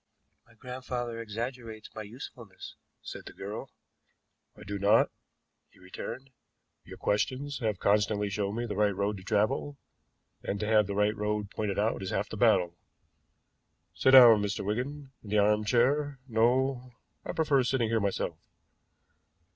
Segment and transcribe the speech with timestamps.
[0.47, 3.69] "My grandfather exaggerates my usefulness," said the girl.
[4.57, 5.11] "I do not,"
[5.69, 6.31] he returned.
[6.83, 9.77] "Your questions have constantly shown me the right road to travel,
[10.41, 12.79] and to have the right road pointed out is half the battle.
[13.93, 14.65] Sit down, Mr.
[14.65, 16.93] Wigan in the arm chair no,
[17.23, 18.39] I prefer sitting here myself.